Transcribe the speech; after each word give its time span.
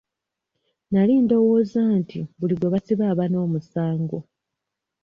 Nali 0.91 1.13
ndowooza 1.23 1.81
nti 1.99 2.19
buli 2.39 2.55
gwe 2.57 2.67
basiba 2.73 3.03
aba 3.11 3.25
n'omusango. 3.29 4.17